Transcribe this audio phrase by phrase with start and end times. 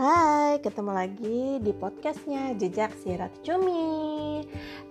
[0.00, 4.40] Hai, ketemu lagi di podcastnya Jejak Sirat Cumi.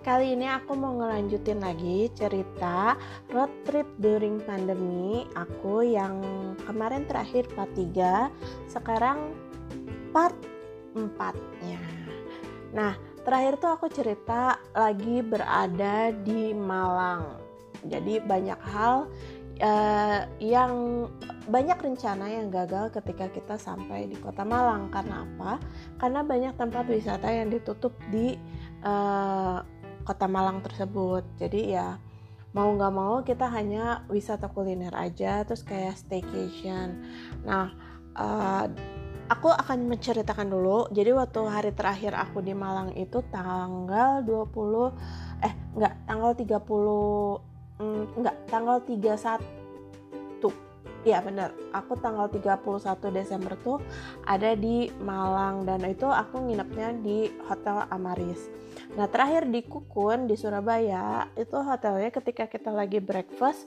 [0.06, 2.94] Kali ini aku mau ngelanjutin lagi cerita
[3.34, 6.22] road trip during pandemi Aku yang
[6.62, 8.30] kemarin terakhir part 3
[8.70, 9.34] Sekarang
[10.14, 10.38] part
[10.94, 11.02] 4
[11.66, 11.82] nya
[12.70, 12.94] Nah,
[13.26, 17.34] terakhir tuh aku cerita lagi berada di Malang.
[17.82, 19.10] Jadi banyak hal
[19.58, 21.10] uh, yang
[21.50, 25.58] banyak rencana yang gagal ketika kita sampai di kota Malang karena apa?
[25.98, 28.38] Karena banyak tempat wisata yang ditutup di
[28.86, 29.58] uh,
[30.06, 31.26] kota Malang tersebut.
[31.42, 31.98] Jadi ya
[32.54, 37.02] mau nggak mau kita hanya wisata kuliner aja, terus kayak staycation.
[37.42, 37.74] Nah,
[38.14, 38.70] uh,
[39.26, 40.86] aku akan menceritakan dulu.
[40.94, 46.62] Jadi waktu hari terakhir aku di Malang itu tanggal 20 eh enggak tanggal 30
[47.82, 50.69] mm, enggak tanggal 31
[51.00, 52.60] Iya bener, aku tanggal 31
[53.16, 53.80] Desember tuh
[54.28, 58.52] ada di Malang dan itu aku nginepnya di Hotel Amaris.
[59.00, 63.64] Nah terakhir di Kukun di Surabaya itu hotelnya ketika kita lagi breakfast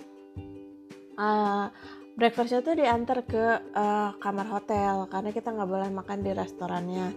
[1.17, 1.73] uh,
[2.13, 7.07] breakfastnya tuh diantar ke uh, kamar hotel karena kita nggak boleh makan di restorannya.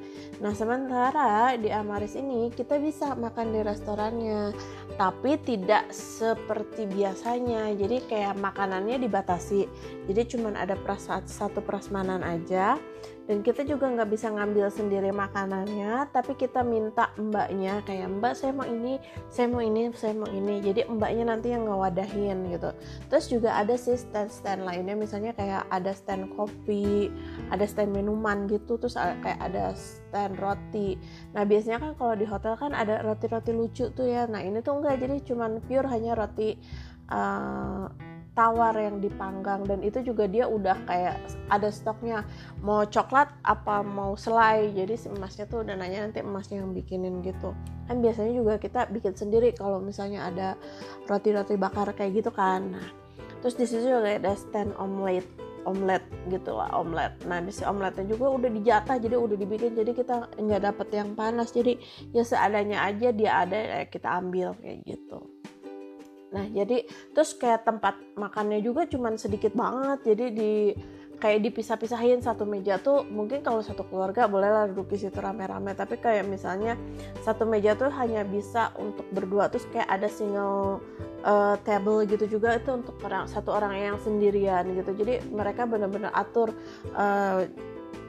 [0.41, 4.57] Nah sementara di Amaris ini kita bisa makan di restorannya,
[4.97, 7.77] tapi tidak seperti biasanya.
[7.77, 9.69] Jadi kayak makanannya dibatasi.
[10.09, 12.81] Jadi cuman ada pras satu prasmanan aja
[13.27, 18.55] dan kita juga nggak bisa ngambil sendiri makanannya tapi kita minta mbaknya kayak mbak saya
[18.55, 20.63] mau ini saya mau ini saya mau ini.
[20.63, 22.71] Jadi mbaknya nanti yang ngewadahin gitu.
[23.11, 27.11] Terus juga ada sih stand stand lainnya misalnya kayak ada stand kopi
[27.51, 30.95] ada stand minuman gitu terus kayak ada stand roti.
[31.35, 34.31] Nah biasanya kan kalau di hotel kan ada roti roti lucu tuh ya.
[34.31, 36.55] Nah ini tuh enggak jadi cuman pure hanya roti
[37.11, 37.91] uh,
[38.37, 41.17] tawar yang dipanggang dan itu juga dia udah kayak
[41.49, 42.23] ada stoknya.
[42.61, 47.25] Mau coklat apa mau selai jadi si emasnya tuh udah nanya nanti emasnya yang bikinin
[47.25, 47.57] gitu.
[47.89, 50.49] Kan biasanya juga kita bikin sendiri kalau misalnya ada
[51.09, 52.77] roti-roti bakar kayak gitu kan.
[52.77, 52.87] Nah
[53.41, 55.25] terus di situ juga ada stand omelet
[55.67, 57.17] omelet gitu lah omelet.
[57.25, 61.17] Nah di si omeletnya juga udah dijatah jadi udah dibikin jadi kita nggak dapet yang
[61.17, 61.51] panas.
[61.57, 61.81] Jadi
[62.13, 65.36] ya seadanya aja dia ada ya kita ambil kayak gitu
[66.35, 66.83] Nah, jadi
[67.15, 70.15] terus kayak tempat makannya juga cuman sedikit banget.
[70.15, 70.53] Jadi di
[71.17, 75.73] kayak dipisah-pisahin satu meja tuh mungkin kalau satu keluarga bolehlah duduk di situ rame-rame.
[75.73, 76.75] Tapi kayak misalnya
[77.23, 79.49] satu meja tuh hanya bisa untuk berdua.
[79.49, 80.83] Terus kayak ada single
[81.25, 84.93] uh, table gitu juga itu untuk orang satu orang yang sendirian gitu.
[84.93, 86.53] Jadi mereka benar-benar atur
[86.93, 87.47] uh,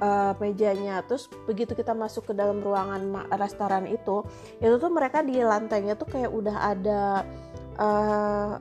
[0.02, 1.02] uh, mejanya.
[1.06, 4.26] Terus begitu kita masuk ke dalam ruangan restoran itu
[4.60, 7.24] itu tuh mereka di lantainya tuh kayak udah ada
[7.78, 8.58] uh,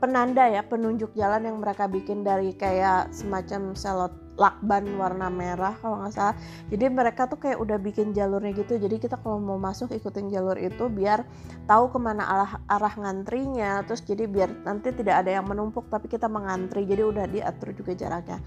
[0.00, 6.00] penanda ya penunjuk jalan yang mereka bikin dari kayak semacam selot lakban warna merah kalau
[6.00, 6.36] nggak salah.
[6.72, 8.80] Jadi mereka tuh kayak udah bikin jalurnya gitu.
[8.80, 11.28] Jadi kita kalau mau masuk ikutin jalur itu biar
[11.68, 13.84] tahu ke mana arah arah ngantrinya.
[13.84, 16.88] Terus jadi biar nanti tidak ada yang menumpuk tapi kita mengantri.
[16.88, 18.40] Jadi udah diatur juga jaraknya.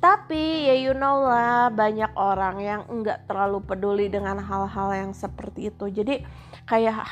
[0.00, 5.68] Tapi ya you know lah banyak orang yang nggak terlalu peduli dengan hal-hal yang seperti
[5.68, 5.92] itu.
[5.92, 6.24] Jadi
[6.64, 7.04] kayak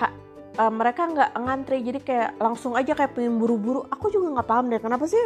[0.59, 3.87] uh, mereka nggak ngantri jadi kayak langsung aja kayak pengen buru-buru.
[3.89, 5.21] Aku juga nggak paham deh kenapa sih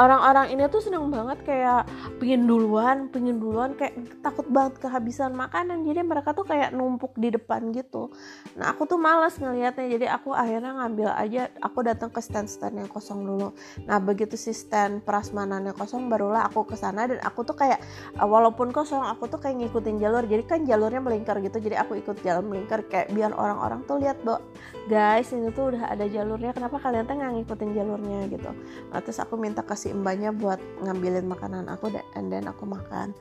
[0.00, 1.84] orang-orang ini tuh seneng banget kayak
[2.16, 3.92] pingin duluan, pingin duluan kayak
[4.24, 5.84] takut banget kehabisan makanan.
[5.84, 8.08] Jadi mereka tuh kayak numpuk di depan gitu.
[8.56, 9.86] Nah aku tuh males ngelihatnya.
[9.92, 11.52] Jadi aku akhirnya ngambil aja.
[11.60, 13.52] Aku datang ke stand-stand yang kosong dulu.
[13.84, 17.84] Nah begitu si stand prasmanannya kosong, barulah aku ke sana dan aku tuh kayak
[18.16, 20.24] walaupun kosong, aku tuh kayak ngikutin jalur.
[20.24, 21.60] Jadi kan jalurnya melingkar gitu.
[21.60, 24.40] Jadi aku ikut jalan melingkar kayak biar orang-orang tuh lihat do
[24.88, 26.56] guys ini tuh udah ada jalurnya.
[26.56, 28.50] Kenapa kalian tuh nggak ngikutin jalurnya gitu?
[28.88, 33.12] Nah, terus aku minta kasih mbaknya buat ngambilin makanan aku dan then aku makan.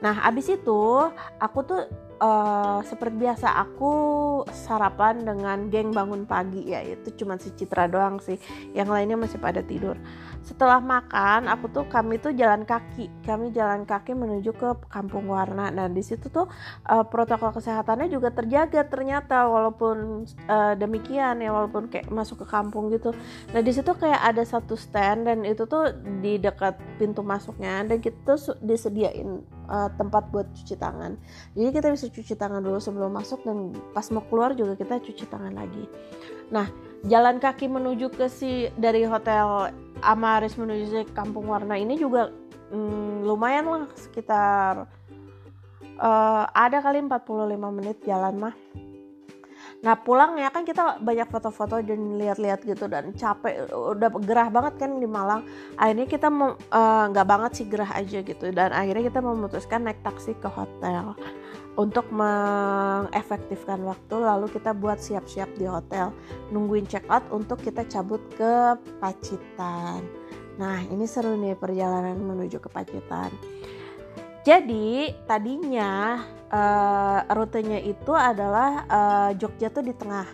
[0.00, 1.82] Nah abis itu aku tuh
[2.20, 3.92] uh, seperti biasa aku
[4.52, 6.84] sarapan dengan geng bangun pagi ya.
[6.84, 8.36] Itu cuma si Citra doang sih.
[8.76, 9.96] Yang lainnya masih pada tidur.
[10.44, 13.08] Setelah makan aku tuh kami tuh jalan kaki.
[13.24, 15.72] Kami jalan kaki menuju ke kampung warna.
[15.72, 16.46] Nah di situ tuh
[16.86, 22.92] uh, protokol kesehatannya juga terjaga ternyata walaupun uh, demikian ya walaupun kayak masuk ke kampung
[22.92, 23.16] gitu.
[23.52, 28.00] Nah di situ kayak ada satu stand dan itu tuh di dekat pintu masuknya dan
[28.00, 29.40] kita tuh disediain
[29.70, 31.16] uh, tempat buat cuci tangan.
[31.54, 35.24] Jadi kita bisa cuci tangan dulu sebelum masuk dan pas mau keluar juga kita cuci
[35.30, 35.86] tangan lagi
[36.50, 36.66] nah
[37.06, 39.72] jalan kaki menuju ke si dari hotel
[40.04, 42.28] Amaris menuju ke Kampung Warna ini juga
[42.74, 44.88] hmm, lumayan lah sekitar
[46.00, 48.54] uh, ada kali 45 menit jalan mah.
[49.80, 54.76] Nah pulang ya kan kita banyak foto-foto dan lihat-lihat gitu dan capek udah gerah banget
[54.76, 55.40] kan di Malang.
[55.80, 60.04] Akhirnya kita eh, nggak uh, banget sih gerah aja gitu dan akhirnya kita memutuskan naik
[60.04, 61.16] taksi ke hotel
[61.80, 66.12] untuk mengefektifkan waktu lalu kita buat siap-siap di hotel
[66.52, 70.04] nungguin check out untuk kita cabut ke Pacitan.
[70.60, 73.32] Nah ini seru nih perjalanan menuju ke Pacitan.
[74.40, 80.24] Jadi tadinya uh, rutenya itu adalah uh, Jogja tuh di tengah.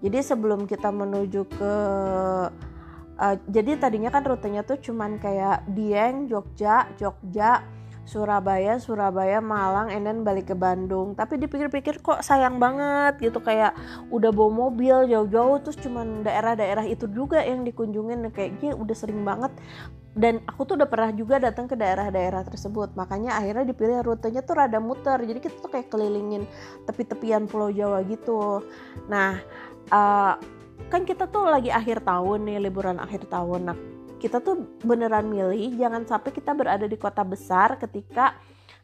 [0.00, 1.74] Jadi sebelum kita menuju ke
[3.20, 7.60] uh, jadi tadinya kan rutenya tuh cuman kayak Dieng, Jogja, Jogja,
[8.02, 11.14] Surabaya, Surabaya, Malang, and then balik ke Bandung.
[11.14, 13.76] Tapi dipikir-pikir kok sayang banget gitu kayak
[14.10, 19.54] udah bawa mobil jauh-jauh terus cuman daerah-daerah itu juga yang dikunjungin kayaknya udah sering banget
[20.12, 22.92] dan aku tuh udah pernah juga datang ke daerah-daerah tersebut.
[22.92, 25.16] Makanya akhirnya dipilih rutenya tuh rada muter.
[25.24, 26.44] Jadi kita tuh kayak kelilingin
[26.84, 28.60] tepi-tepian Pulau Jawa gitu.
[29.08, 29.40] Nah
[29.88, 30.36] uh,
[30.92, 33.72] kan kita tuh lagi akhir tahun nih liburan akhir tahun.
[33.72, 33.76] Nah
[34.20, 38.36] kita tuh beneran milih jangan sampai kita berada di kota besar ketika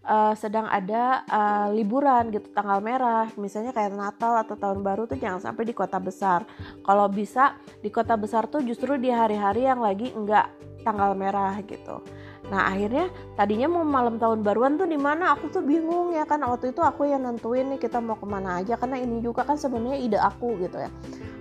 [0.09, 3.29] uh, sedang ada uh, liburan gitu tanggal merah.
[3.37, 6.49] Misalnya kayak Natal atau tahun baru tuh jangan sampai di kota besar.
[6.81, 10.49] Kalau bisa di kota besar tuh justru di hari-hari yang lagi enggak
[10.83, 12.01] tanggal merah gitu.
[12.49, 15.37] Nah akhirnya tadinya mau malam tahun baruan tuh di mana?
[15.37, 16.41] Aku tuh bingung ya kan.
[16.41, 18.81] Waktu itu aku yang nentuin nih kita mau ke mana aja.
[18.81, 20.91] Karena ini juga kan sebenarnya ide aku gitu ya.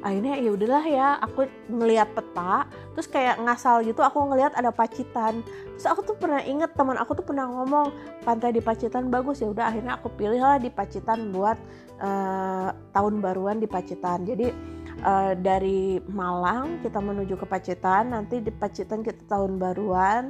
[0.05, 5.41] Akhirnya ya udahlah ya aku ngelihat peta terus kayak ngasal gitu aku ngelihat ada Pacitan.
[5.77, 9.49] Terus aku tuh pernah inget teman aku tuh pernah ngomong pantai di Pacitan bagus ya
[9.49, 11.57] udah akhirnya aku pilih lah di Pacitan buat
[12.01, 14.25] uh, tahun baruan di Pacitan.
[14.25, 14.53] Jadi
[15.01, 20.29] uh, dari Malang kita menuju ke Pacitan nanti di Pacitan kita tahun baruan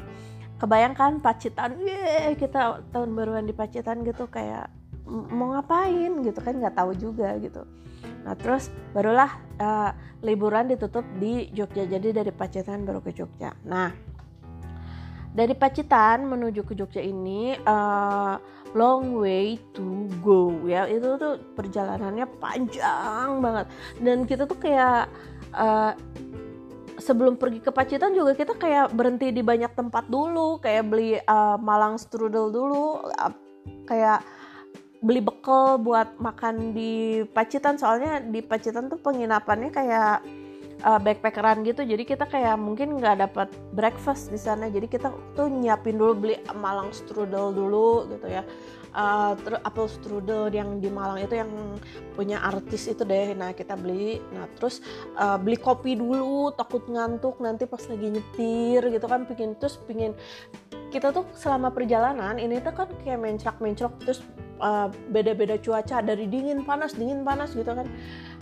[0.57, 4.71] kebayangkan Pacitan ye kita tahun baruan di Pacitan gitu kayak
[5.07, 7.63] mau ngapain gitu kan nggak tahu juga gitu
[8.27, 11.87] nah terus barulah uh, liburan ditutup di Jogja.
[11.87, 13.55] Jadi dari Pacitan baru ke Jogja.
[13.63, 13.95] Nah
[15.31, 18.35] dari Pacitan menuju ke Jogja ini uh,
[18.73, 20.89] long way to go ya.
[20.89, 23.65] Itu tuh perjalanannya panjang banget.
[24.01, 25.07] Dan kita tuh kayak
[25.53, 25.93] uh,
[26.97, 30.57] sebelum pergi ke Pacitan juga kita kayak berhenti di banyak tempat dulu.
[30.57, 33.05] Kayak beli uh, Malang strudel dulu.
[33.05, 33.33] Uh,
[33.85, 34.25] kayak
[35.01, 37.77] beli bekal buat makan di Pacitan.
[37.77, 40.25] Soalnya di Pacitan tuh penginapannya kayak
[40.83, 41.85] uh, backpackeran gitu.
[41.85, 44.69] Jadi kita kayak mungkin nggak dapat breakfast di sana.
[44.69, 48.43] Jadi kita tuh nyiapin dulu beli Malang strudel dulu gitu ya.
[48.97, 51.51] Uh, terus apple strudel yang di Malang itu yang
[52.17, 53.37] punya artis itu deh.
[53.37, 54.17] Nah kita beli.
[54.33, 54.81] Nah terus
[55.17, 57.37] uh, beli kopi dulu takut ngantuk.
[57.37, 60.17] Nanti pas lagi nyetir gitu kan pingin terus pingin.
[60.87, 64.23] Kita tuh selama perjalanan ini tuh kan kayak mencrak mencrok terus
[65.09, 67.87] beda-beda uh, cuaca dari dingin panas dingin panas gitu kan.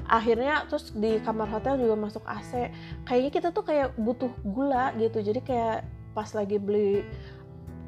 [0.06, 2.70] Akhirnya terus di kamar hotel juga masuk AC
[3.10, 5.22] kayaknya kita tuh kayak butuh gula gitu.
[5.22, 7.04] Jadi kayak pas lagi beli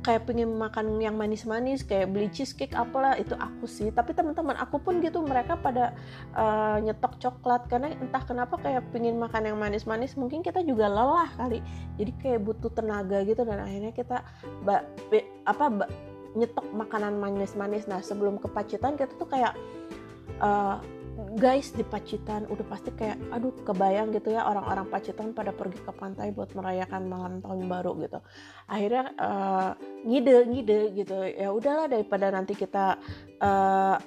[0.08, 3.92] kayak pengen makan yang manis-manis kayak beli cheesecake apalah itu aku sih.
[3.92, 5.92] Tapi teman-teman aku pun gitu mereka pada
[6.32, 7.68] uh, nyetok coklat.
[7.68, 11.60] Karena entah kenapa kayak pengen makan yang manis-manis mungkin kita juga lelah kali.
[12.00, 14.24] Jadi kayak butuh tenaga gitu dan akhirnya kita
[14.64, 14.88] ba,
[15.44, 15.86] apa ba,
[16.38, 17.90] nyetok makanan manis-manis.
[17.90, 19.58] Nah sebelum ke Pacitan kita tuh kayak
[20.38, 20.78] uh,
[21.38, 25.90] guys di Pacitan udah pasti kayak aduh kebayang gitu ya orang-orang Pacitan pada pergi ke
[25.90, 28.20] pantai buat merayakan malam tahun baru gitu.
[28.70, 29.72] Akhirnya uh,
[30.06, 31.18] ngide ngide gitu.
[31.26, 33.02] Ya udahlah daripada nanti kita
[33.42, 33.98] uh,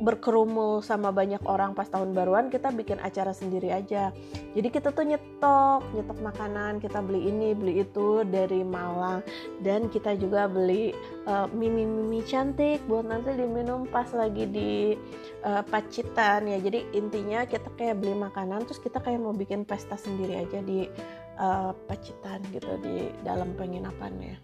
[0.00, 4.10] berkerumun sama banyak orang pas tahun baruan kita bikin acara sendiri aja.
[4.56, 9.20] Jadi kita tuh nyetok nyetok makanan kita beli ini beli itu dari Malang.
[9.60, 10.96] Dan kita juga beli
[11.28, 14.96] uh, mimi mimi cantik buat nanti diminum pas lagi di
[15.44, 16.58] uh, Pacitan ya.
[16.58, 20.88] Jadi intinya kita kayak beli makanan terus kita kayak mau bikin pesta sendiri aja di
[21.36, 24.40] uh, Pacitan gitu di dalam penginapannya.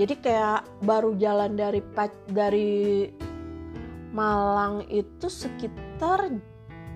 [0.00, 1.84] Jadi kayak baru jalan dari
[2.30, 2.70] dari
[4.10, 6.30] Malang itu sekitar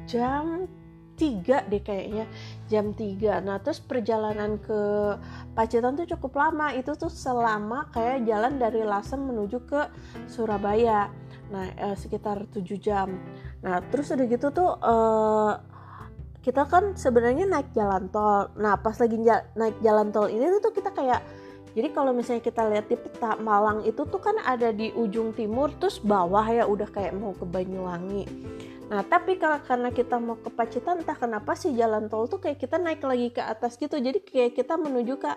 [0.05, 0.67] jam
[1.15, 2.27] 3 deh kayaknya.
[2.67, 4.81] Jam 3 nah terus perjalanan ke
[5.55, 6.75] Pacitan tuh cukup lama.
[6.75, 9.81] Itu tuh selama kayak jalan dari Lasem menuju ke
[10.27, 11.11] Surabaya.
[11.55, 13.09] Nah eh, sekitar 7 jam.
[13.63, 15.53] Nah terus udah gitu tuh eh,
[16.45, 18.53] kita kan sebenarnya naik jalan tol.
[18.59, 19.17] Nah pas lagi
[19.57, 21.23] naik jalan tol ini tuh kita kayak
[21.75, 25.75] jadi kalau misalnya kita lihat di peta Malang itu tuh kan ada di ujung timur
[25.83, 28.25] terus bawah ya udah kayak mau ke Banyuwangi.
[28.95, 32.63] Nah tapi kalau karena kita mau ke Pacitan entah kenapa sih jalan tol tuh kayak
[32.63, 33.99] kita naik lagi ke atas gitu.
[33.99, 35.31] Jadi kayak kita menuju ke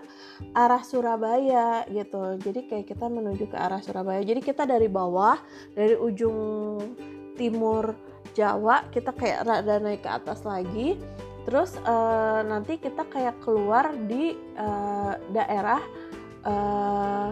[0.53, 2.37] arah Surabaya gitu.
[2.37, 4.21] Jadi kayak kita menuju ke arah Surabaya.
[4.21, 5.41] Jadi kita dari bawah
[5.73, 6.37] dari ujung
[7.33, 7.97] timur
[8.37, 10.93] Jawa kita kayak rada naik ke atas lagi
[11.47, 15.79] terus uh, nanti kita kayak keluar di uh, daerah
[16.47, 17.29] uh,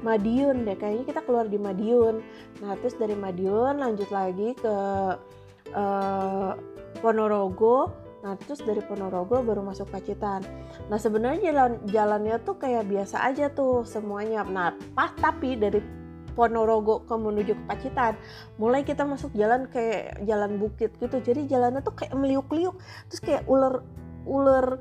[0.00, 2.24] Madiun deh kayaknya kita keluar di Madiun.
[2.64, 4.76] Nah terus dari Madiun lanjut lagi ke
[5.76, 6.52] uh,
[7.04, 7.92] Ponorogo.
[8.24, 10.40] Nah terus dari Ponorogo baru masuk Pacitan.
[10.88, 14.40] Nah sebenarnya jalan jalannya tuh kayak biasa aja tuh semuanya.
[14.44, 15.84] Nah pas tapi dari
[16.32, 18.16] Ponorogo ke menuju ke Pacitan
[18.56, 21.20] mulai kita masuk jalan kayak jalan bukit gitu.
[21.20, 22.72] Jadi jalannya tuh kayak meliuk-liuk
[23.12, 23.84] terus kayak ular
[24.24, 24.80] ular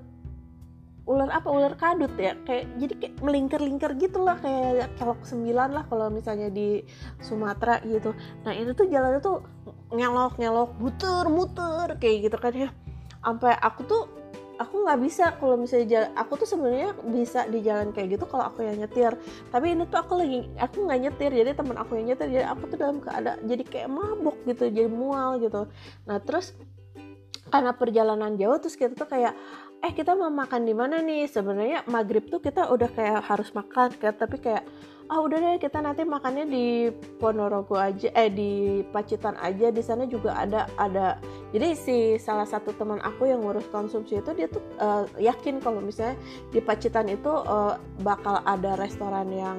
[1.10, 2.38] ular apa ular kadut ya.
[2.46, 6.86] Kayak jadi kayak melingkar-lingkar gitu lah kayak kelok sembilan lah kalau misalnya di
[7.18, 8.14] Sumatera gitu.
[8.46, 9.42] Nah itu tuh jalannya tuh
[9.90, 12.70] ngelok ngelok muter muter kayak gitu kan ya.
[13.26, 14.04] Sampai aku tuh
[14.60, 18.52] aku nggak bisa kalau misalnya jalan, aku tuh sebenarnya bisa di jalan kayak gitu kalau
[18.52, 19.16] aku yang nyetir.
[19.50, 22.70] Tapi ini tuh aku lagi aku nggak nyetir jadi teman aku yang nyetir jadi aku
[22.70, 25.66] tuh dalam keadaan jadi kayak mabuk gitu jadi mual gitu.
[26.06, 26.54] Nah terus
[27.50, 29.34] karena perjalanan jauh terus kita tuh kayak
[29.80, 31.28] eh kita mau makan di mana nih?
[31.28, 34.64] Sebenarnya maghrib tuh kita udah kayak harus makan kan tapi kayak
[35.10, 40.06] ah udah deh kita nanti makannya di Ponorogo aja eh di Pacitan aja di sana
[40.06, 41.18] juga ada ada.
[41.50, 45.82] Jadi si salah satu teman aku yang ngurus konsumsi itu dia tuh uh, yakin kalau
[45.82, 46.14] misalnya
[46.54, 49.58] di Pacitan itu uh, bakal ada restoran yang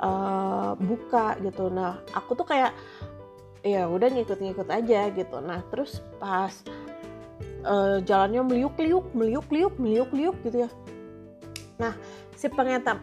[0.00, 1.68] uh, buka gitu.
[1.68, 2.72] Nah aku tuh kayak
[3.60, 5.36] ya udah ngikut-ngikut aja gitu.
[5.44, 6.56] Nah terus pas
[7.64, 10.70] uh, jalannya meliuk-liuk meliuk-liuk meliuk-liuk gitu ya.
[11.80, 11.94] Nah
[12.36, 12.48] si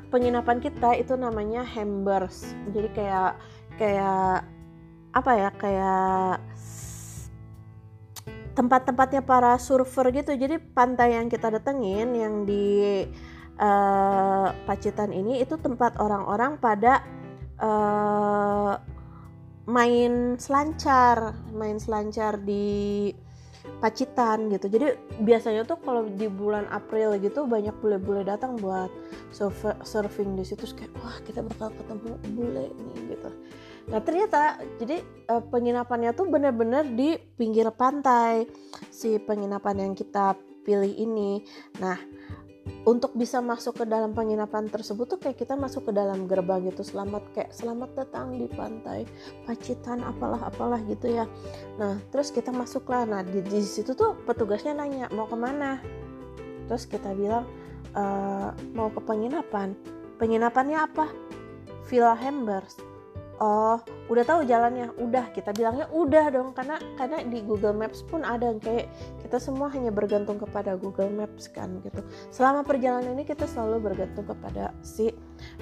[0.09, 2.57] penginapan kita itu namanya Hambers.
[2.73, 3.37] Jadi kayak
[3.77, 4.45] kayak
[5.13, 6.41] apa ya kayak
[8.57, 10.33] tempat-tempatnya para surfer gitu.
[10.33, 13.05] Jadi pantai yang kita datengin yang di
[13.61, 17.05] uh, Pacitan ini itu tempat orang-orang pada
[17.61, 18.73] uh,
[19.67, 23.11] main selancar main selancar di
[23.77, 24.65] Pacitan gitu.
[24.73, 28.89] Jadi biasanya tuh kalau di bulan April gitu banyak bule-bule datang buat
[29.85, 33.29] surfing di situ kayak wah kita bakal ketemu bule nih gitu.
[33.87, 38.49] Nah ternyata jadi uh, penginapannya tuh bener-bener di pinggir pantai
[38.89, 40.33] si penginapan yang kita
[40.65, 41.45] pilih ini.
[41.79, 41.95] Nah
[42.87, 46.87] untuk bisa masuk ke dalam penginapan tersebut tuh kayak kita masuk ke dalam gerbang gitu.
[46.87, 49.03] Selamat kayak selamat datang di pantai
[49.43, 51.27] Pacitan apalah apalah gitu ya.
[51.75, 53.03] Nah terus kita masuklah.
[53.03, 55.83] Nah di, di situ tuh petugasnya nanya mau ke mana
[56.67, 57.43] terus kita bilang
[57.91, 58.03] e,
[58.71, 59.75] mau ke penginapan.
[60.15, 61.11] Penginapannya apa?
[61.91, 62.96] Villa Hambers
[63.37, 63.77] oh
[64.07, 64.93] udah tahu jalannya?
[64.97, 68.89] Udah kita bilangnya udah dong karena karena di Google Maps pun ada kayak
[69.21, 72.01] kita semua hanya bergantung kepada Google Maps kan gitu.
[72.29, 75.13] Selama perjalanan ini kita selalu bergantung kepada si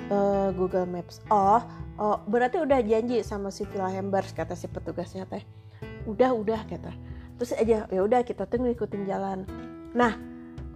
[0.10, 1.24] uh, Google Maps.
[1.32, 1.62] Oh
[2.00, 5.44] oh berarti udah janji sama si Villa Hambers kata si petugasnya teh.
[6.08, 6.92] Udah udah kata.
[7.36, 9.44] Terus aja ya udah kita tuh ngikutin jalan.
[9.92, 10.16] Nah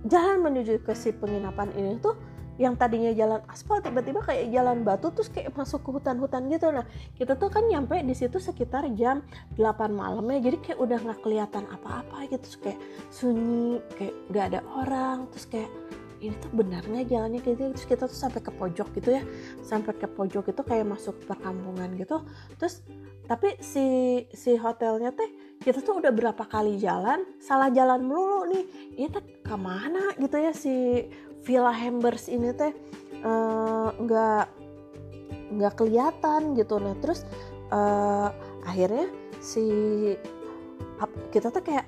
[0.07, 2.15] jalan menuju ke si penginapan ini tuh
[2.59, 6.67] yang tadinya jalan aspal tiba-tiba kayak jalan batu terus kayak masuk ke hutan-hutan gitu.
[6.75, 6.83] Nah
[7.15, 9.23] kita tuh kan nyampe di situ sekitar jam
[9.55, 12.43] 8 malam ya jadi kayak udah nggak kelihatan apa-apa gitu.
[12.43, 15.71] Terus kayak sunyi kayak nggak ada orang terus kayak
[16.19, 17.71] ini tuh benarnya jalannya kayak gitu.
[17.79, 19.23] Terus kita tuh sampai ke pojok gitu ya
[19.63, 22.27] sampai ke pojok itu kayak masuk perkampungan gitu.
[22.59, 22.83] Terus
[23.29, 23.86] tapi si
[24.33, 25.29] si hotelnya teh
[25.62, 28.65] kita tuh udah berapa kali jalan salah jalan melulu nih.
[28.98, 31.05] Ini tuh ke mana gitu ya si
[31.45, 32.74] Villa Hambers ini teh?
[33.21, 36.81] Eh, nggak uh, nggak kelihatan gitu.
[36.81, 37.21] Nah terus
[37.69, 38.33] uh,
[38.65, 39.69] akhirnya si
[41.29, 41.86] kita tuh kayak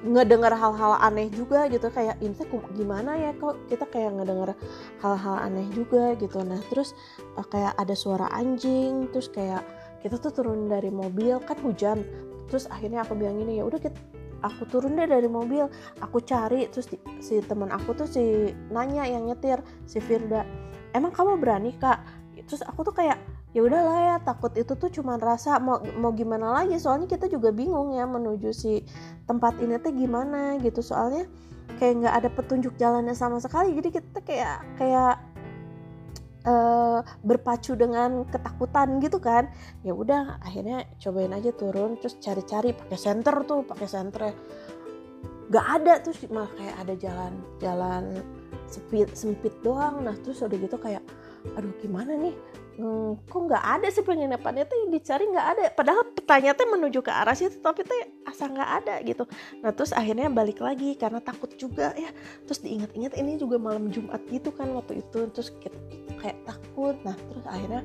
[0.00, 1.86] ngedengar hal-hal aneh juga gitu.
[1.86, 3.30] Kayak ini tuh gimana ya?
[3.38, 4.58] Kok kita kayak ngedengar
[5.06, 6.42] hal-hal aneh juga gitu.
[6.42, 6.98] Nah terus
[7.38, 9.62] uh, kayak ada suara anjing terus kayak
[10.00, 12.02] kita tuh turun dari mobil kan hujan.
[12.48, 14.00] Terus akhirnya aku bilang ini ya udah kita
[14.40, 15.68] aku turun deh dari mobil.
[16.00, 20.44] Aku cari terus di, si teman aku tuh si nanya yang nyetir si Firda
[20.96, 22.00] emang kamu berani kak?
[22.48, 26.50] Terus aku tuh kayak ya udahlah ya takut itu tuh cuma rasa mau mau gimana
[26.50, 26.80] lagi.
[26.80, 28.82] Soalnya kita juga bingung ya menuju si
[29.28, 30.80] tempat ini tuh gimana gitu.
[30.82, 31.28] Soalnya
[31.78, 33.76] kayak nggak ada petunjuk jalannya sama sekali.
[33.76, 35.29] Jadi kita kayak kayak
[36.46, 39.48] uh, berpacu dengan ketakutan gitu kan.
[39.84, 44.22] Ya udah akhirnya cobain aja turun terus cari-cari pakai senter tuh pakai senter
[45.50, 48.04] gak ada tuh malah kayak ada jalan jalan
[48.70, 50.06] sempit sempit doang.
[50.06, 51.02] Nah terus udah gitu kayak
[51.56, 52.34] aduh gimana nih?
[52.80, 55.62] Hmm, kok nggak ada sih penginapannya tuh yang dicari nggak ada.
[55.76, 57.92] Padahal petanya tuh menuju ke arah situ tapi tuh
[58.24, 59.28] asa nggak ada gitu.
[59.60, 62.08] Nah terus akhirnya balik lagi karena takut juga ya.
[62.48, 65.28] Terus diingat-ingat ini juga malam Jumat gitu kan waktu itu.
[65.28, 65.52] Terus
[66.24, 66.96] kayak takut.
[67.04, 67.84] Nah terus akhirnya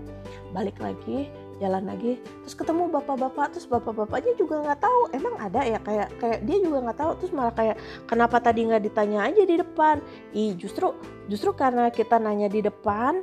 [0.55, 1.27] balik lagi
[1.59, 2.15] jalan lagi.
[2.47, 3.51] Terus ketemu bapak-bapak.
[3.51, 5.01] Terus bapak-bapaknya juga nggak tahu.
[5.11, 5.79] Emang ada ya?
[5.83, 7.11] Kayak kayak dia juga nggak tahu.
[7.19, 7.75] Terus malah kayak
[8.07, 9.99] kenapa tadi nggak ditanya aja di depan?
[10.31, 10.95] Ih justru
[11.27, 13.19] justru karena kita nanya di depan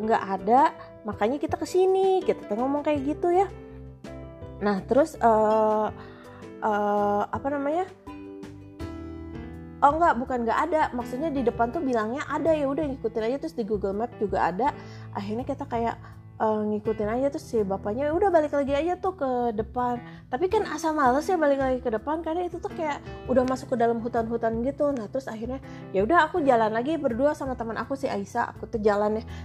[0.00, 0.60] nggak uh, ada
[1.04, 3.48] makanya kita ke sini kita ngomong kayak gitu ya.
[4.60, 5.88] Nah terus uh,
[6.64, 7.84] uh, apa namanya?
[9.84, 10.82] Oh enggak bukan nggak ada.
[10.96, 13.36] Maksudnya di depan tuh bilangnya ada ya udah ngikutin aja.
[13.36, 14.72] Terus di Google Map juga ada.
[15.12, 16.00] Akhirnya kita kayak
[16.40, 20.00] uh, ngikutin aja terus si bapaknya udah balik lagi aja tuh ke depan.
[20.30, 22.98] Tapi kan asal males ya balik lagi ke depan karena itu tuh kayak
[23.30, 24.90] udah masuk ke dalam hutan-hutan gitu.
[24.90, 25.62] Nah terus akhirnya
[25.94, 28.80] ya udah aku jalan lagi berdua sama teman aku si Aisyah aku tuh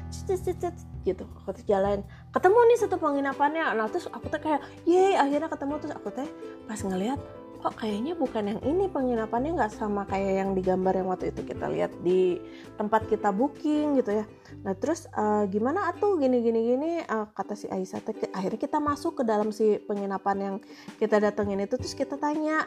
[0.10, 2.02] cicit cicit gitu aku tuh jalan.
[2.34, 3.66] Ketemu nih satu penginapannya.
[3.78, 6.30] Nah terus aku tuh kayak ye akhirnya ketemu terus aku teh
[6.66, 11.08] pas ngeliat kok kayaknya bukan yang ini penginapannya nggak sama kayak yang di gambar yang
[11.12, 12.40] waktu itu kita lihat di
[12.80, 14.26] tempat kita booking gitu ya.
[14.64, 18.00] Nah terus uh, gimana atuh gini gini gini uh, kata si Aisyah
[18.32, 20.56] akhirnya kita masuk ke dalam si penginapan yang
[20.96, 22.64] kita datengin itu terus kita tanya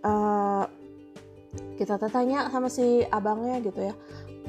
[0.00, 0.64] uh,
[1.76, 3.94] kita tanya sama si abangnya gitu ya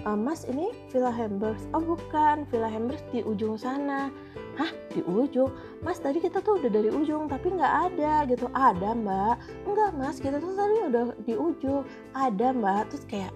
[0.06, 1.62] uh, Mas ini Villa Hambers.
[1.76, 4.10] Oh bukan Villa Hambers di ujung sana.
[4.60, 4.72] Hah?
[4.92, 5.52] Di ujung?
[5.80, 8.26] Mas tadi kita tuh udah dari ujung tapi nggak ada.
[8.28, 8.46] Gitu.
[8.52, 9.36] Ada mbak.
[9.68, 11.84] Enggak mas kita tuh tadi udah di ujung.
[12.16, 12.92] Ada mbak.
[12.92, 13.34] Terus kayak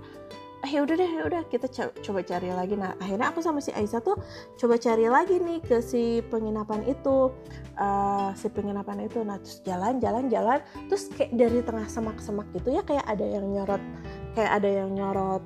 [0.65, 1.67] eh ya udah deh ya udah kita
[2.01, 2.73] coba cari lagi.
[2.73, 4.17] Nah akhirnya aku sama si Aisyah tuh
[4.57, 7.29] coba cari lagi nih ke si penginapan itu.
[7.77, 9.21] Uh, si penginapan itu.
[9.21, 10.59] Nah terus jalan jalan jalan.
[10.89, 13.83] Terus kayak dari tengah semak-semak gitu ya kayak ada yang nyorot
[14.35, 15.43] kayak ada yang nyorot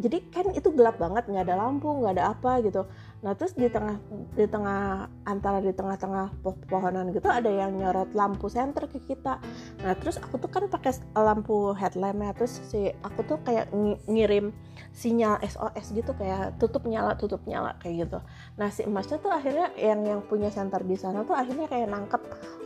[0.00, 2.88] jadi kan itu gelap banget nggak ada lampu nggak ada apa gitu.
[3.20, 4.00] Nah terus di tengah
[4.32, 6.40] di tengah antara di tengah-tengah
[6.72, 9.36] pohonan gitu ada yang nyorot lampu senter ke kita.
[9.84, 13.68] Nah terus aku tuh kan pakai lampu headlamp ya terus si aku tuh kayak
[14.08, 14.56] ngirim
[14.96, 18.18] sinyal SOS gitu kayak tutup nyala tutup nyala kayak gitu.
[18.56, 22.22] Nah si emasnya tuh akhirnya yang yang punya center di sana tuh akhirnya kayak nangkep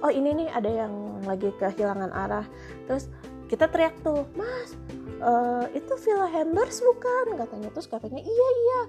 [0.07, 2.47] oh ini nih ada yang lagi kehilangan arah.
[2.87, 3.11] Terus
[3.51, 4.79] kita teriak tuh mas
[5.25, 7.41] uh, itu Villa Hambers bukan?
[7.41, 7.69] Katanya.
[7.73, 8.81] Terus katanya iya iya.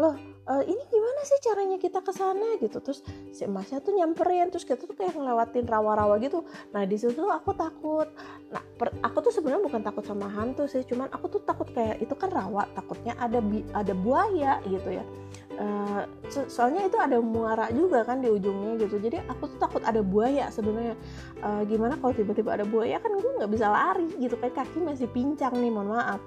[0.00, 0.16] Loh
[0.48, 2.56] uh, ini gimana sih caranya kita ke sana?
[2.56, 2.80] Gitu.
[2.80, 4.48] Terus si emasnya tuh nyamperin.
[4.48, 6.48] Terus kita tuh kayak ngelewatin rawa-rawa gitu.
[6.72, 8.08] Nah di situ aku takut.
[8.48, 10.82] Nah per, aku tuh sebenarnya bukan takut sama hantu sih.
[10.88, 12.64] Cuman aku tuh takut kayak itu kan rawa.
[12.72, 15.04] Takutnya ada bi, ada buaya gitu ya.
[15.52, 18.96] Uh, so soalnya itu ada muara juga kan di ujungnya gitu.
[18.96, 20.96] Jadi aku tuh takut ada buaya sebenarnya.
[21.44, 22.96] Uh, gimana kalau tiba-tiba ada buaya?
[22.98, 24.34] Kan gue nggak bisa lari gitu.
[24.40, 26.20] Kan kaki masih pincang nih mohon maaf.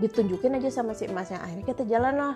[0.00, 2.34] Ditunjukin aja sama si emasnya akhirnya kita jalan lah.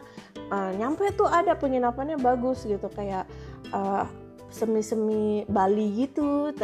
[0.53, 3.25] Uh, nyampe tuh ada penginapannya bagus gitu kayak
[3.73, 4.05] uh,
[4.55, 6.55] semi-semi Bali gitu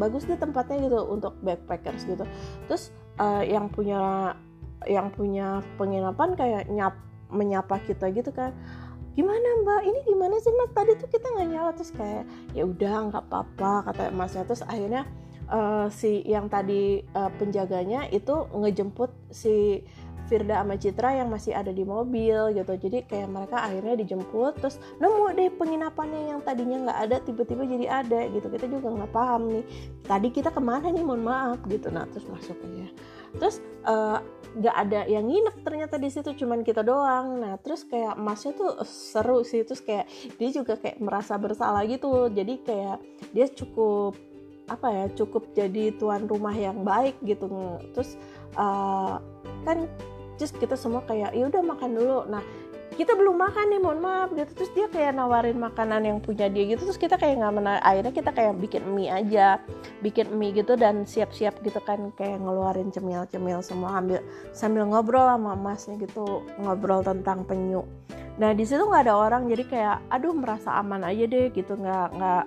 [0.00, 2.24] bagus deh tempatnya gitu untuk backpackers gitu.
[2.70, 4.32] Terus uh, yang punya
[4.86, 6.94] yang punya penginapan kayak nyap
[7.28, 8.54] menyapa kita gitu kan
[9.18, 9.82] gimana mbak?
[9.82, 10.70] Ini gimana sih mas?
[10.70, 11.70] Tadi tuh kita nggak nyala.
[11.74, 15.02] Terus kayak ya udah nggak apa-apa kata masnya terus akhirnya
[15.50, 19.84] uh, si yang tadi uh, penjaganya itu ngejemput si
[20.28, 22.72] Firda sama Citra yang masih ada di mobil gitu.
[22.76, 27.86] Jadi kayak mereka akhirnya dijemput terus nemu deh penginapannya yang tadinya nggak ada tiba-tiba jadi
[28.04, 28.46] ada gitu.
[28.52, 29.64] Kita juga nggak paham nih
[30.04, 31.88] tadi kita ke mana nih mohon maaf gitu.
[31.88, 32.92] Nah terus masuk aja.
[33.40, 33.56] Terus
[33.88, 34.20] uh,
[34.52, 37.40] nggak ada yang nginep ternyata di situ cuman kita doang.
[37.40, 39.64] Nah terus kayak masnya tuh seru sih.
[39.64, 42.28] Terus kayak dia juga kayak merasa bersalah gitu.
[42.28, 43.00] Jadi kayak
[43.32, 44.27] dia cukup
[44.68, 47.48] apa ya cukup jadi tuan rumah yang baik gitu.
[47.96, 48.14] Terus
[48.54, 49.18] uh,
[49.64, 49.88] kan
[50.38, 52.18] terus kita semua kayak ya udah makan dulu.
[52.30, 52.44] Nah
[52.98, 54.52] kita belum makan nih mohon maaf gitu.
[54.58, 56.82] Terus dia kayak nawarin makanan yang punya dia gitu.
[56.84, 59.62] Terus kita kayak nggak menarik akhirnya kita kayak bikin mie aja
[60.02, 64.22] bikin mie gitu dan siap-siap gitu kan kayak ngeluarin cemil-cemil semua ambil
[64.54, 67.82] sambil ngobrol sama masnya gitu ngobrol tentang penyu.
[68.38, 71.74] Nah di situ nggak ada orang jadi kayak aduh merasa aman aja deh gitu.
[71.74, 72.44] Nggak nggak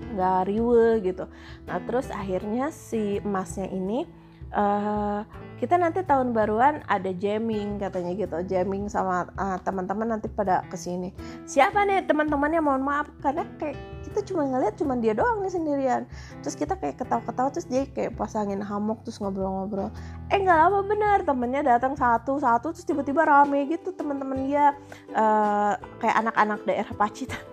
[0.00, 1.24] nggak riwe gitu.
[1.68, 4.08] Nah terus akhirnya si emasnya ini
[4.54, 5.22] uh,
[5.58, 10.76] kita nanti tahun baruan ada jamming katanya gitu jamming sama uh, teman-teman nanti pada ke
[10.76, 11.12] sini.
[11.44, 12.60] Siapa nih teman-temannya?
[12.64, 13.76] Mohon maaf karena kayak
[14.08, 16.02] kita cuma ngeliat cuma dia doang nih sendirian.
[16.40, 19.92] Terus kita kayak ketawa-ketawa terus dia kayak pasangin hammock terus ngobrol-ngobrol.
[20.32, 24.72] Eh nggak lama benar temennya datang satu-satu terus tiba-tiba rame gitu teman-teman dia.
[25.12, 27.49] Uh, kayak anak-anak daerah Pacitan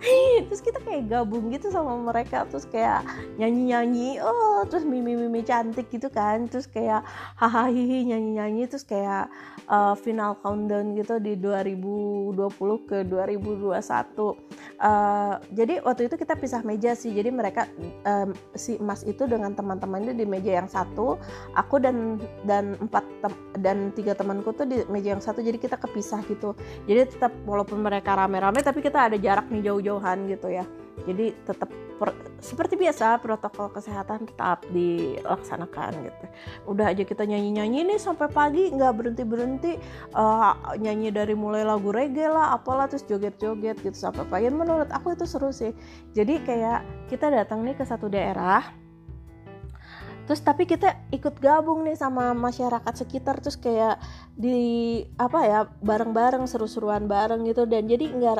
[0.48, 3.04] terus kita kayak gabung gitu sama mereka terus kayak
[3.36, 6.48] nyanyi nyanyi oh terus mimi mimi cantik gitu kan.
[6.48, 7.04] Terus kayak
[7.36, 9.28] hahaha nyanyi nyanyi terus kayak
[9.68, 13.76] uh, final countdown gitu di 2020 ke 2021
[14.80, 17.12] uh, jadi waktu itu kita pisah meja sih.
[17.12, 17.68] Jadi mereka
[18.08, 21.20] um, si emas itu dengan teman-temannya di meja yang satu
[21.54, 22.16] aku dan
[22.48, 23.04] dan empat
[23.60, 25.44] dan tiga temanku tuh di meja yang satu.
[25.44, 26.56] Jadi kita kepisah gitu.
[26.88, 30.64] Jadi tetap walaupun mereka rame-rame tapi kita ada jarak nih jauh-jauh jauh-jauhan gitu ya.
[31.02, 31.66] Jadi tetap
[31.98, 36.24] per, seperti biasa protokol kesehatan tetap dilaksanakan gitu.
[36.70, 39.72] Udah aja kita nyanyi-nyanyi nih sampai pagi nggak berhenti-berhenti
[40.14, 44.52] uh, nyanyi dari mulai lagu reggae lah apalah terus joget-joget gitu sampai pagi.
[44.52, 45.74] Menurut aku itu seru sih.
[46.14, 48.80] Jadi kayak kita datang nih ke satu daerah
[50.30, 53.98] terus tapi kita ikut gabung nih sama masyarakat sekitar terus kayak
[54.38, 57.66] di apa ya bareng-bareng seru-seruan bareng gitu.
[57.66, 58.38] Dan jadi nggak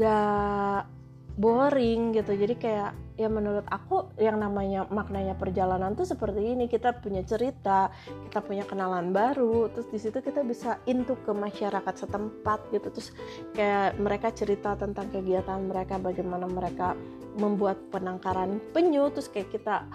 [0.00, 0.88] nggak
[1.36, 2.32] boring gitu.
[2.36, 6.68] Jadi kayak ya menurut aku yang namanya maknanya perjalanan tuh seperti ini.
[6.68, 7.92] Kita punya cerita
[8.28, 12.88] kita punya kenalan baru terus di situ kita bisa into ke masyarakat setempat gitu.
[12.92, 13.12] Terus
[13.52, 16.96] kayak mereka cerita tentang kegiatan mereka bagaimana mereka
[17.36, 19.86] membuat penangkaran penyu terus kayak kita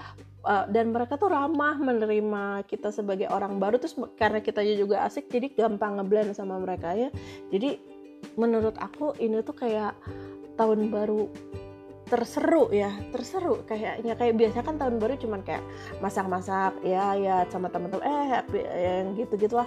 [0.46, 3.82] uh, dan mereka tuh ramah menerima kita sebagai orang baru.
[3.82, 7.10] Terus karena kita juga asik jadi gampang ngeblend sama mereka ya.
[7.54, 7.95] Jadi
[8.36, 9.96] menurut aku ini tuh kayak
[10.60, 11.28] tahun baru
[12.06, 15.66] terseru ya terseru kayaknya kayak biasa kan tahun baru cuman kayak
[16.06, 18.28] masak-masak ya ya sama teman-teman eh
[18.78, 19.66] yang gitu gitulah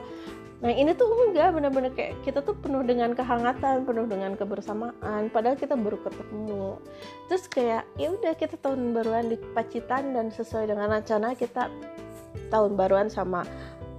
[0.59, 5.31] Nah ini tuh enggak bener-bener kayak kita tuh penuh dengan kehangatan, penuh dengan kebersamaan.
[5.31, 6.83] Padahal kita baru ketemu.
[7.31, 11.71] Terus kayak ya udah kita tahun baruan di Pacitan dan sesuai dengan rencana kita
[12.51, 13.47] tahun baruan sama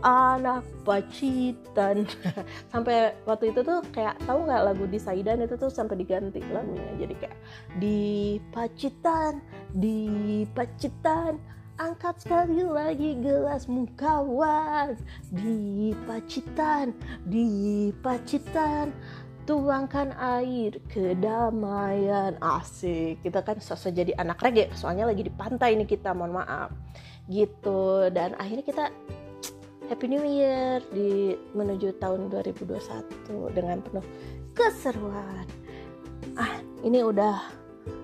[0.03, 2.07] anak Pacitan.
[2.71, 6.93] sampai waktu itu tuh kayak tahu nggak lagu di Saidan itu tuh sampai diganti lagunya.
[6.99, 7.38] Jadi kayak
[7.77, 9.43] di Pacitan,
[9.75, 9.99] di
[10.51, 11.39] Pacitan
[11.79, 14.99] angkat sekali lagi gelasmu kawan
[15.31, 16.91] di Pacitan
[17.23, 18.91] di Pacitan
[19.47, 23.23] tuangkan air kedamaian asik.
[23.25, 26.69] Kita kan sosok jadi anak reggae soalnya lagi di pantai nih kita mohon maaf.
[27.25, 28.13] Gitu.
[28.13, 28.85] Dan akhirnya kita
[29.89, 34.06] Happy New Year di menuju tahun 2021 dengan penuh
[34.54, 35.49] keseruan.
[36.38, 37.41] Ah ini udah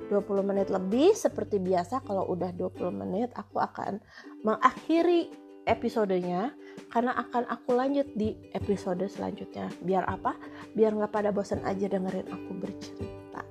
[0.10, 1.13] 20 menit lebih.
[1.13, 4.02] Seperti biasa kalau udah 20 menit aku akan
[4.41, 5.30] mengakhiri
[5.69, 6.58] episodenya
[6.89, 9.69] karena akan aku lanjut di episode selanjutnya.
[9.86, 10.34] Biar apa?
[10.74, 13.45] Biar nggak pada bosan aja dengerin aku bercerita.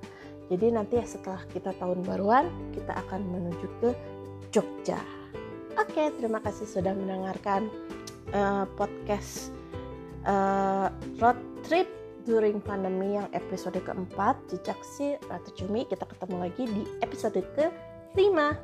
[0.50, 3.90] Jadi nanti ya setelah kita tahun baruan kita akan menuju ke
[4.50, 4.98] Jogja.
[5.78, 7.66] Oke terima kasih sudah mendengarkan
[8.32, 9.52] uh, podcast
[10.24, 10.88] uh,
[11.20, 11.88] road trip
[12.24, 14.40] during pandemi yang episode keempat.
[14.48, 18.56] Jejak si Ratu Cumi kita ketemu lagi di episode kelima